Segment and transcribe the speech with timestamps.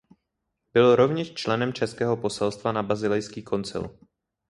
[0.73, 3.97] Byl rovněž členem českého poselstva na Basilejský koncil.